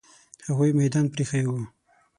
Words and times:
هغوی 0.47 0.71
میدان 0.79 1.05
پرې 1.11 1.23
ایښی 1.25 1.43
وو. 1.47 1.61